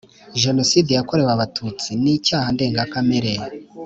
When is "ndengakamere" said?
2.55-3.31